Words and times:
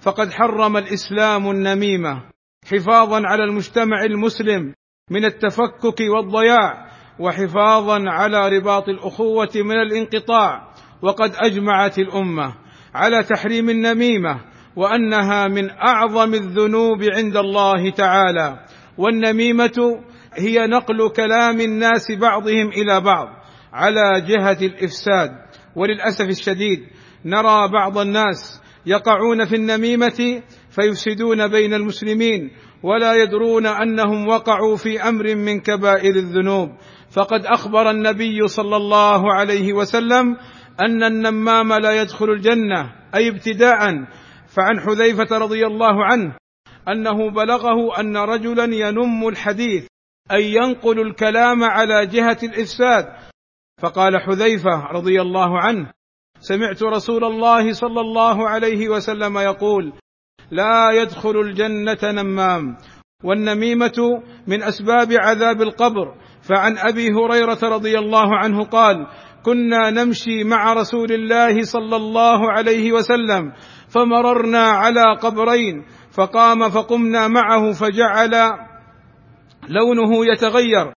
فقد 0.00 0.32
حرم 0.32 0.76
الإسلام 0.76 1.50
النميمة 1.50 2.22
حفاظا 2.72 3.22
على 3.26 3.44
المجتمع 3.44 4.04
المسلم 4.04 4.74
من 5.10 5.24
التفكك 5.24 6.00
والضياع 6.00 6.90
وحفاظا 7.18 8.10
على 8.10 8.48
رباط 8.48 8.88
الأخوة 8.88 9.50
من 9.54 9.76
الانقطاع 9.76 10.74
وقد 11.02 11.32
أجمعت 11.36 11.98
الأمة 11.98 12.54
على 12.94 13.22
تحريم 13.22 13.70
النميمة 13.70 14.40
وأنها 14.76 15.48
من 15.48 15.70
أعظم 15.70 16.34
الذنوب 16.34 17.02
عند 17.02 17.36
الله 17.36 17.90
تعالى. 17.90 18.66
والنميمة 18.98 20.02
هي 20.34 20.66
نقل 20.66 21.10
كلام 21.16 21.60
الناس 21.60 22.12
بعضهم 22.12 22.68
إلى 22.68 23.00
بعض 23.00 23.28
على 23.72 24.20
جهة 24.20 24.58
الإفساد. 24.62 25.30
وللأسف 25.76 26.28
الشديد 26.28 26.88
نرى 27.24 27.68
بعض 27.68 27.98
الناس 27.98 28.60
يقعون 28.86 29.44
في 29.44 29.56
النميمة 29.56 30.42
فيفسدون 30.70 31.48
بين 31.48 31.74
المسلمين 31.74 32.50
ولا 32.82 33.14
يدرون 33.14 33.66
أنهم 33.66 34.28
وقعوا 34.28 34.76
في 34.76 35.02
أمر 35.02 35.34
من 35.34 35.60
كبائر 35.60 36.16
الذنوب. 36.16 36.68
فقد 37.10 37.46
أخبر 37.46 37.90
النبي 37.90 38.48
صلى 38.48 38.76
الله 38.76 39.34
عليه 39.34 39.72
وسلم 39.72 40.36
أن 40.80 41.02
النمام 41.02 41.72
لا 41.72 42.02
يدخل 42.02 42.30
الجنة 42.30 42.92
أي 43.14 43.28
ابتداء. 43.28 44.04
فعن 44.46 44.80
حذيفة 44.80 45.38
رضي 45.38 45.66
الله 45.66 46.04
عنه 46.04 46.36
أنه 46.88 47.30
بلغه 47.30 48.00
أن 48.00 48.16
رجلا 48.16 48.64
ينم 48.64 49.28
الحديث 49.28 49.86
أي 50.32 50.54
ينقل 50.54 51.00
الكلام 51.00 51.64
على 51.64 52.06
جهة 52.06 52.38
الإفساد. 52.42 53.06
فقال 53.82 54.20
حذيفة 54.20 54.86
رضي 54.92 55.20
الله 55.20 55.60
عنه 55.60 55.92
سمعت 56.40 56.82
رسول 56.82 57.24
الله 57.24 57.72
صلى 57.72 58.00
الله 58.00 58.48
عليه 58.48 58.88
وسلم 58.88 59.38
يقول 59.38 59.92
لا 60.50 60.90
يدخل 60.92 61.36
الجنة 61.40 61.98
نمام 62.02 62.76
والنميمة 63.24 64.22
من 64.46 64.62
أسباب 64.62 65.12
عذاب 65.12 65.62
القبر. 65.62 66.14
فعن 66.42 66.78
أبي 66.78 67.12
هريرة 67.12 67.58
رضي 67.62 67.98
الله 67.98 68.36
عنه 68.36 68.64
قال 68.64 69.06
كنا 69.42 69.90
نمشي 69.90 70.44
مع 70.44 70.72
رسول 70.72 71.12
الله 71.12 71.62
صلى 71.62 71.96
الله 71.96 72.52
عليه 72.52 72.92
وسلم 72.92 73.52
فمررنا 73.88 74.62
على 74.62 75.16
قبرين 75.20 75.84
فقام 76.12 76.68
فقمنا 76.68 77.28
معه 77.28 77.72
فجعل 77.72 78.30
لونه 79.68 80.26
يتغير 80.32 80.92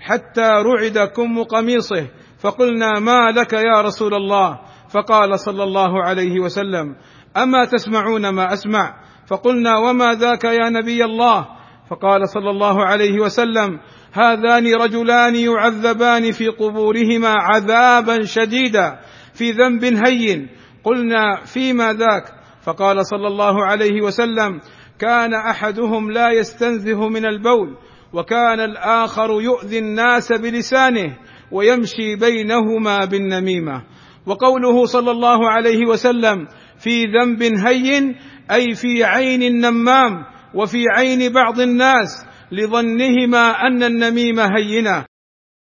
حتى 0.00 0.50
رعد 0.64 0.98
كم 0.98 1.42
قميصه 1.42 2.08
فقلنا 2.38 3.00
ما 3.00 3.30
لك 3.30 3.52
يا 3.52 3.80
رسول 3.80 4.14
الله؟ 4.14 4.60
فقال 4.92 5.38
صلى 5.38 5.62
الله 5.62 6.04
عليه 6.04 6.40
وسلم 6.40 6.96
أما 7.36 7.64
تسمعون 7.64 8.28
ما 8.28 8.52
أسمع؟ 8.52 8.94
فقلنا 9.26 9.76
وما 9.76 10.14
ذاك 10.14 10.44
يا 10.44 10.70
نبي 10.70 11.04
الله؟ 11.04 11.46
فقال 11.90 12.28
صلى 12.28 12.50
الله 12.50 12.84
عليه 12.84 13.20
وسلم 13.20 13.80
هذان 14.12 14.74
رجلان 14.74 15.36
يعذبان 15.36 16.32
في 16.32 16.48
قبورهما 16.48 17.28
عذابا 17.28 18.24
شديدا 18.24 19.00
في 19.34 19.50
ذنب 19.50 19.84
هين. 19.84 20.48
قلنا 20.84 21.40
فيما 21.44 21.92
ذاك؟ 21.92 22.24
فقال 22.62 23.06
صلى 23.06 23.26
الله 23.26 23.64
عليه 23.64 24.02
وسلم 24.02 24.60
كان 24.98 25.34
أحدهم 25.34 26.10
لا 26.10 26.30
يستنزه 26.32 27.08
من 27.08 27.26
البول 27.26 27.76
وكان 28.12 28.60
الآخر 28.60 29.40
يؤذي 29.40 29.78
الناس 29.78 30.32
بلسانه 30.32 31.16
ويمشي 31.52 32.16
بينهما 32.16 33.04
بالنميمة. 33.04 33.82
وقوله 34.26 34.84
صلى 34.84 35.10
الله 35.10 35.50
عليه 35.50 35.86
وسلم 35.86 36.48
في 36.78 37.04
ذنب 37.04 37.42
هين 37.42 38.16
أي 38.52 38.74
في 38.74 39.04
عين 39.04 39.42
النمام 39.42 40.24
وفي 40.54 40.84
عين 40.96 41.32
بعض 41.32 41.60
الناس 41.60 42.26
لظنهما 42.52 43.50
أن 43.50 43.82
النميمه 43.82 44.48
هينة. 44.56 45.04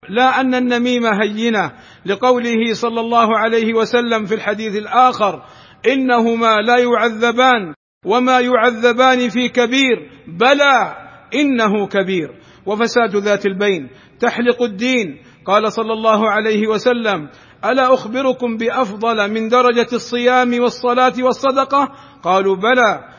لا 0.10 0.42
أن 0.42 0.56
النميمه 0.56 1.10
هينة 1.22 1.72
لقوله 2.06 2.74
صلى 2.74 3.00
الله 3.02 3.38
عليه 3.38 3.74
وسلم 3.74 4.26
في 4.26 4.36
الحديث 4.36 4.76
الآخر 4.76 5.44
إنهما 5.88 6.62
لا 6.62 6.78
يعذبان 6.78 7.74
وما 8.06 8.40
يعذبان 8.40 9.30
في 9.30 9.50
كبير 9.50 10.10
بلى 10.28 10.96
إنه 11.36 11.88
كبير. 11.88 12.30
وفساد 12.66 13.16
ذات 13.16 13.46
البين 13.46 13.90
تحلق 14.20 14.62
الدين 14.62 15.18
قال 15.46 15.72
صلى 15.72 15.94
الله 15.94 16.30
عليه 16.30 16.68
وسلم 16.68 17.30
ألا 17.66 17.94
أخبركم 17.94 18.58
بأفضل 18.58 19.32
من 19.32 19.50
درجة 19.50 19.88
الصيام 19.94 20.60
والصلاة 20.60 21.14
والصدقة؟ 21.20 21.92
قالوا 22.24 22.56
بلى. 22.56 23.10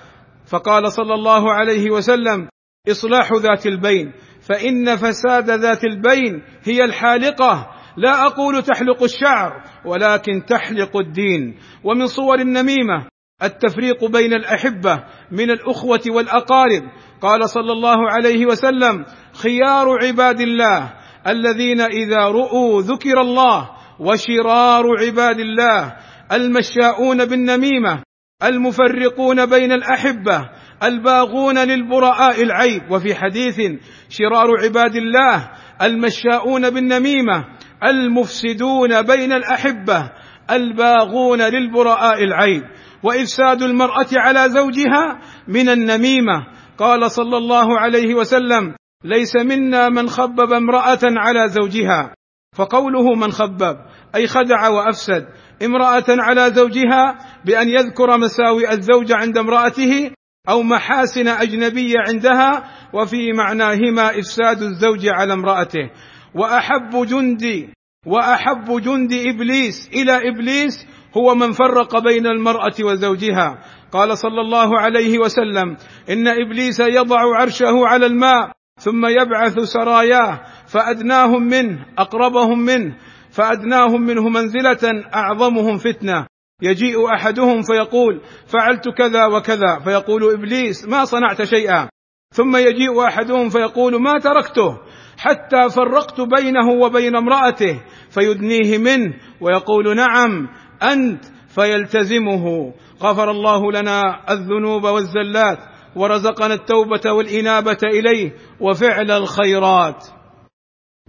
فقال 0.46 0.92
صلى 0.92 1.14
الله 1.14 1.52
عليه 1.52 1.90
وسلم 1.90 2.48
إصلاح 2.90 3.32
ذات 3.32 3.66
البين 3.66 4.12
فإن 4.40 4.96
فساد 4.96 5.50
ذات 5.50 5.84
البين 5.84 6.42
هي 6.64 6.84
الحالقة. 6.84 7.70
لا 7.96 8.26
أقول 8.26 8.62
تحلق 8.62 9.02
الشعر 9.02 9.62
ولكن 9.84 10.44
تحلق 10.46 10.96
الدين. 10.96 11.58
ومن 11.84 12.06
صور 12.06 12.40
النميمة 12.40 13.06
التفريق 13.42 14.04
بين 14.04 14.32
الأحبة 14.32 15.04
من 15.30 15.50
الأخوة 15.50 16.00
والأقارب. 16.08 16.82
قال 17.20 17.50
صلى 17.50 17.72
الله 17.72 18.10
عليه 18.10 18.46
وسلم 18.46 19.04
خيار 19.42 20.04
عباد 20.04 20.40
الله 20.40 21.05
الذين 21.26 21.80
إذا 21.80 22.18
رؤوا 22.18 22.82
ذكر 22.82 23.20
الله 23.20 23.70
وشرار 24.00 24.84
عباد 25.00 25.40
الله 25.40 25.96
المشاؤون 26.32 27.24
بالنميمة 27.24 28.02
المفرقون 28.42 29.46
بين 29.46 29.72
الأحبة 29.72 30.40
الباغون 30.82 31.58
للبراء 31.58 32.42
العيب. 32.42 32.82
وفي 32.90 33.14
حديث 33.14 33.60
شرار 34.08 34.48
عباد 34.64 34.94
الله 34.96 35.50
المشاؤون 35.82 36.70
بالنميمة 36.70 37.44
المفسدون 37.84 39.02
بين 39.02 39.32
الأحبة 39.32 40.10
الباغون 40.50 41.42
للبراء 41.42 42.24
العيب. 42.24 42.62
وإفساد 43.02 43.62
المرأة 43.62 44.08
على 44.12 44.48
زوجها 44.48 45.18
من 45.48 45.68
النميمة. 45.68 46.46
قال 46.78 47.10
صلى 47.10 47.36
الله 47.36 47.78
عليه 47.78 48.14
وسلم 48.14 48.74
ليس 49.06 49.36
منا 49.36 49.88
من 49.88 50.08
خبب 50.08 50.52
امرأة 50.52 50.98
على 51.04 51.48
زوجها. 51.48 52.14
فقوله 52.56 53.14
من 53.14 53.32
خبب 53.32 53.76
أي 54.14 54.26
خدع 54.26 54.68
وأفسد. 54.68 55.26
امرأة 55.62 56.04
على 56.08 56.50
زوجها 56.50 57.18
بأن 57.44 57.68
يذكر 57.68 58.18
مساوئ 58.18 58.72
الزوج 58.72 59.12
عند 59.12 59.38
امرأته 59.38 60.10
أو 60.48 60.62
محاسن 60.62 61.28
اجنبيه 61.28 61.94
عندها 62.08 62.64
وفي 62.92 63.32
معناهما 63.32 64.18
إفساد 64.18 64.62
الزوج 64.62 65.08
على 65.08 65.32
امرأته. 65.32 65.90
وأحب 66.34 67.06
جندي 67.06 67.68
وأحب 68.06 68.80
جند 68.80 69.12
إبليس 69.12 69.90
إلى 69.94 70.28
إبليس 70.28 70.86
هو 71.16 71.34
من 71.34 71.52
فرق 71.52 71.98
بين 71.98 72.26
المرأة 72.26 72.74
وزوجها. 72.80 73.58
قال 73.92 74.18
صلى 74.18 74.40
الله 74.40 74.80
عليه 74.80 75.18
وسلم 75.18 75.76
إن 76.10 76.28
إبليس 76.28 76.80
يضع 76.80 77.20
عرشه 77.36 77.86
على 77.86 78.06
الماء 78.06 78.56
ثم 78.78 79.06
يبعث 79.06 79.58
سراياه 79.58 80.40
فأدناهم 80.66 81.42
منه 81.42 81.86
أقربهم 81.98 82.58
منه 82.60 82.96
فأدناهم 83.30 84.02
منه 84.02 84.28
منزلة 84.28 85.04
أعظمهم 85.14 85.78
فتنة. 85.78 86.26
يجيء 86.62 87.14
أحدهم 87.14 87.62
فيقول 87.62 88.20
فعلت 88.46 88.88
كذا 88.88 89.26
وكذا 89.26 89.78
فيقول 89.84 90.32
إبليس 90.32 90.88
ما 90.88 91.04
صنعت 91.04 91.42
شيئا. 91.42 91.88
ثم 92.34 92.56
يجيء 92.56 93.04
أحدهم 93.06 93.48
فيقول 93.48 94.02
ما 94.02 94.18
تركته؟ 94.18 94.78
حتى 95.18 95.70
فرقت 95.70 96.20
بينه 96.20 96.70
وبين 96.82 97.16
امرأته 97.16 97.82
فيدنيه 98.10 98.78
منه 98.78 99.14
ويقول 99.40 99.96
نعم 99.96 100.48
أنت 100.82 101.24
فيلتزمه. 101.48 102.74
غفر 103.02 103.30
الله 103.30 103.72
لنا 103.72 104.32
الذنوب 104.32 104.84
والزلات. 104.84 105.58
ورزقنا 105.96 106.54
التوبة 106.54 107.12
والإنابة 107.12 107.78
إليه 107.84 108.32
وفعل 108.60 109.10
الخيرات. 109.10 110.04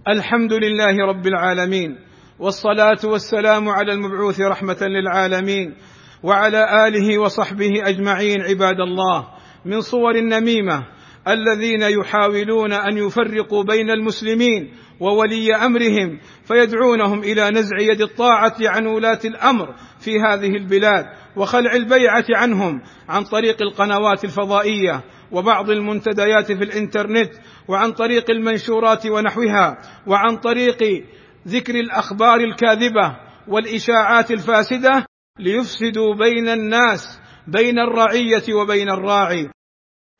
الحمد 0.08 0.52
لله 0.52 1.06
رب 1.08 1.26
العالمين 1.26 1.98
والصلاة 2.38 2.98
والسلام 3.04 3.68
على 3.68 3.92
المبعوث 3.92 4.40
رحمة 4.40 4.76
للعالمين 4.82 5.74
وعلى 6.22 6.88
آله 6.88 7.18
وصحبه 7.18 7.70
أجمعين 7.88 8.40
عباد 8.40 8.80
الله. 8.80 9.28
من 9.64 9.80
صور 9.80 10.14
النميمة 10.14 10.86
الذين 11.28 11.82
يحاولون 11.82 12.72
أن 12.72 12.98
يفرقوا 12.98 13.64
بين 13.64 13.90
المسلمين 13.90 14.72
وولي 15.00 15.54
أمرهم 15.54 16.18
فيدعونهم 16.44 17.18
إلى 17.20 17.50
نزع 17.50 17.76
يد 17.80 18.00
الطاعة 18.00 18.56
عن 18.60 18.86
ولاة 18.86 19.20
الأمر 19.24 19.74
في 20.00 20.20
هذه 20.20 20.56
البلاد. 20.56 21.04
وخلع 21.38 21.72
البيعة 21.74 22.24
عنهم 22.30 22.82
عن 23.08 23.24
طريق 23.24 23.62
القنوات 23.62 24.24
الفضائية 24.24 25.04
وبعض 25.32 25.70
المنتديات 25.70 26.52
في 26.52 26.64
الإنترنت 26.64 27.30
وعن 27.68 27.92
طريق 27.92 28.30
المنشورات 28.30 29.06
ونحوها 29.06 29.78
وعن 30.06 30.36
طريق 30.36 31.04
ذكر 31.48 31.74
الأخبار 31.74 32.40
الكاذبة 32.40 33.16
والإشاعات 33.48 34.30
الفاسدة 34.30 35.06
ليفسدوا 35.38 36.14
بين 36.14 36.48
الناس 36.48 37.20
بين 37.46 37.78
الرعية 37.78 38.54
وبين 38.54 38.90
الراعي. 38.90 39.50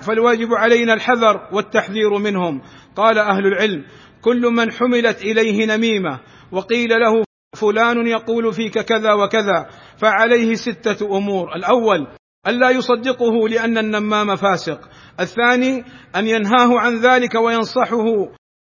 فالواجب 0.06 0.55
علينا 0.55 0.94
الحذر 0.94 1.49
والتحذير 1.53 2.19
منهم. 2.19 2.62
قال 2.97 3.19
أهل 3.19 3.47
العلم 3.47 3.85
كل 4.23 4.41
من 4.41 4.73
حملت 4.73 5.23
إليه 5.23 5.67
نميمة 5.67 6.20
وقيل 6.53 6.88
له 6.88 7.28
فلان 7.56 8.06
يقول 8.06 8.53
فيك 8.53 8.79
كذا 8.79 9.12
وكذا 9.12 9.67
فعليه 9.97 10.55
ستة 10.55 11.17
أمور. 11.17 11.55
الأول 11.56 12.06
الا 12.47 12.71
يصدقه 12.71 13.49
لأن 13.49 13.79
النمام 13.79 14.37
فاسق. 14.37 14.81
الثاني 15.21 15.85
أن 16.17 16.27
ينهاه 16.27 16.79
عن 16.79 16.97
ذلك 16.97 17.35
وينصحه 17.35 18.05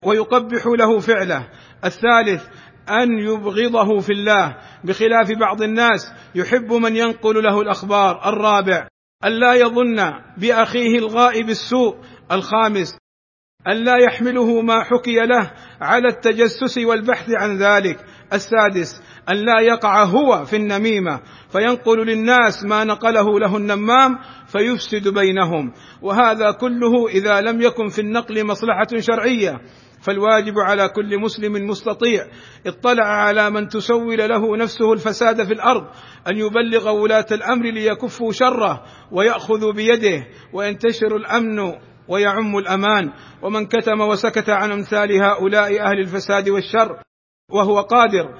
ويقبح 0.05 0.65
له 0.79 0.99
فعله. 0.99 1.49
الثالث 1.85 2.47
أن 2.89 3.19
يبغضه 3.19 3.99
في 3.99 4.13
الله 4.13 4.57
بخلاف 4.83 5.31
بعض 5.39 5.61
الناس. 5.61 6.13
يحب 6.35 6.73
من 6.73 6.95
ينقل 6.95 7.43
له 7.43 7.61
الأخبار. 7.61 8.29
الرابع 8.29 8.87
الا 9.25 9.53
يظن 9.53 10.13
بأخيه 10.37 10.97
الغائب 10.97 11.49
السوء. 11.49 11.97
الخامس 12.31 12.97
الا 13.67 13.97
يحمله 13.97 14.61
ما 14.61 14.83
حكي 14.83 15.15
له 15.25 15.51
على 15.81 16.07
التجسس 16.07 16.77
والبحث 16.77 17.29
عن 17.29 17.57
ذلك. 17.57 18.05
السادس 18.33 19.01
أن 19.29 19.35
لا 19.35 19.61
يقع 19.61 20.03
هو 20.03 20.45
في 20.45 20.55
النميمة 20.55 21.19
فينقل 21.49 22.05
للناس 22.05 22.65
ما 22.65 22.83
نقله 22.83 23.39
له 23.39 23.57
النمام 23.57 24.17
فيفسد 24.47 25.07
بينهم. 25.07 25.73
وهذا 26.01 26.51
كله 26.51 27.07
إذا 27.07 27.41
لم 27.41 27.61
يكن 27.61 27.87
في 27.87 28.01
النقل 28.01 28.45
مصلحة 28.45 28.87
شرعية 28.99 29.61
فالواجب 30.01 30.53
على 30.59 30.89
كل 30.89 31.19
مسلم 31.19 31.67
مستطيع. 31.67 32.25
اطلع 32.67 33.05
على 33.05 33.49
من 33.49 33.67
تسول 33.67 34.17
له 34.17 34.57
نفسه 34.57 34.93
الفساد 34.93 35.43
في 35.43 35.53
الأرض 35.53 35.83
أن 36.27 36.37
يبلغ 36.37 36.89
ولاة 36.89 37.27
الأمر 37.31 37.65
ليكفوا 37.65 38.31
شره 38.31 38.83
وياخذوا 39.11 39.73
بيده 39.73 40.27
وينتشر 40.53 41.15
الأمن 41.15 41.73
ويعم 42.07 42.57
الأمان. 42.57 43.11
ومن 43.41 43.65
كتم 43.65 44.01
وسكت 44.01 44.49
عن 44.49 44.71
أمثال 44.71 45.23
هؤلاء 45.23 45.81
أهل 45.81 45.99
الفساد 45.99 46.49
والشر 46.49 47.06
وهو 47.51 47.81
قادر. 47.81 48.35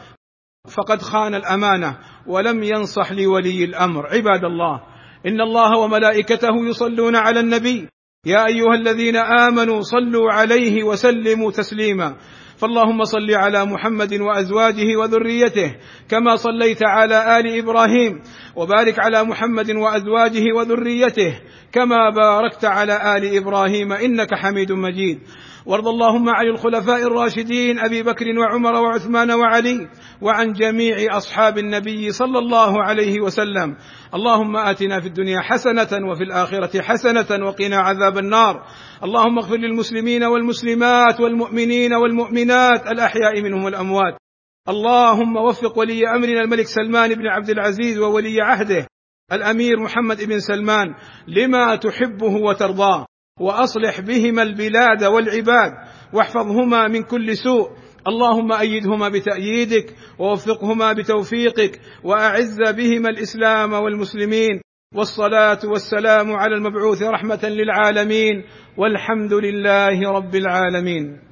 فقد 0.68 1.02
خان 1.02 1.36
الأمانة 1.36 1.98
ولم 2.28 2.64
ينصح 2.64 3.12
لولي 3.12 3.64
الأمر. 3.64 4.06
عباد 4.08 4.44
الله 4.44 4.82
إن 5.26 5.42
الله 5.42 5.80
وملائكته 5.80 6.56
يصلون 6.70 7.16
على 7.16 7.40
النبي. 7.40 7.88
يا 8.26 8.46
أيها 8.48 8.74
الذين 8.74 9.16
آمنوا 9.16 9.82
صلوا 9.82 10.32
عليه 10.32 10.84
وسلموا 10.84 11.52
تسليما. 11.52 12.16
فاللهم 12.58 13.04
صل 13.04 13.32
على 13.32 13.66
محمد 13.66 14.14
وأزواجه 14.14 14.98
وذريته 14.98 15.76
كما 16.10 16.36
صليت 16.36 16.84
على 16.84 17.40
آل 17.40 17.58
إبراهيم. 17.60 18.22
وبارك 18.56 19.00
على 19.00 19.24
محمد 19.24 19.72
وأزواجه 19.72 20.44
وذريته 20.56 21.40
كما 21.72 22.10
باركت 22.10 22.66
على 22.66 23.18
آل 23.18 23.38
إبراهيم 23.38 23.94
إنك 23.94 24.34
حميد 24.36 24.72
مجيد. 24.72 25.20
وارض 25.68 25.88
اللهم 25.88 26.30
عن 26.30 26.46
الخلفاء 26.46 27.08
الراشدين 27.08 27.80
أبي 27.80 28.04
بكر 28.04 28.26
وعمر 28.40 28.76
وعثمان 28.76 29.32
وعلي 29.32 29.90
وعن 30.22 30.54
جميع 30.54 31.18
أصحاب 31.18 31.58
النبي 31.58 32.12
صلى 32.12 32.40
الله 32.40 32.84
عليه 32.84 33.22
وسلم. 33.22 33.76
اللهم 34.14 34.58
آتنا 34.58 35.00
في 35.02 35.08
الدنيا 35.08 35.40
حسنة 35.42 36.10
وفي 36.12 36.24
الآخرة 36.24 36.82
حسنة 36.82 37.46
وقنا 37.46 37.78
عذاب 37.78 38.18
النار. 38.18 38.64
اللهم 39.04 39.38
اغفر 39.38 39.56
للمسلمين 39.56 40.24
والمسلمات 40.24 41.22
والمؤمنين 41.22 41.94
والمؤمنات 41.94 42.88
الأحياء 42.88 43.42
منهم 43.42 43.64
والأموات. 43.64 44.18
اللهم 44.70 45.36
وفق 45.38 45.78
ولي 45.80 46.08
أمرنا 46.16 46.42
الملك 46.42 46.66
سلمان 46.66 47.14
بن 47.14 47.28
عبد 47.28 47.50
العزيز 47.50 48.00
وولي 48.00 48.42
عهده 48.42 48.88
الأمير 49.32 49.80
محمد 49.80 50.24
بن 50.24 50.40
سلمان 50.40 50.88
لما 51.28 51.76
تحبه 51.76 52.36
وترضاه. 52.36 53.06
وأصلح 53.40 54.02
بهما 54.02 54.42
البلاد 54.42 55.04
والعباد 55.04 55.72
واحفظهما 56.14 56.88
من 56.88 57.04
كل 57.04 57.38
سوء. 57.38 57.70
اللهم 58.08 58.52
أيدهما 58.52 59.10
بتأييدك 59.10 59.96
ووفقهما 60.20 60.94
بتوفيقك 60.94 61.82
وأعز 62.04 62.58
بهما 62.78 63.10
الإسلام 63.10 63.74
والمسلمين. 63.74 64.62
والصلاة 64.96 65.60
والسلام 65.64 66.32
على 66.32 66.56
المبعوث 66.56 67.04
رحمة 67.04 67.40
للعالمين. 67.44 68.44
والحمد 68.78 69.34
لله 69.34 70.12
رب 70.12 70.36
العالمين. 70.36 71.27